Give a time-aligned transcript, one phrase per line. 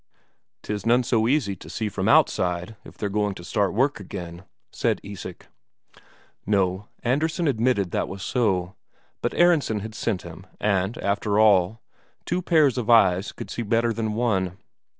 [0.63, 4.43] "'Tis none so easy to see from outside if they're going to start work again,"
[4.71, 5.45] said Isak.
[6.43, 8.73] No, Andresen admitted that was so;
[9.21, 11.83] but Aronsen had sent him, and after all,
[12.25, 14.57] two pair of eyes could see better than one.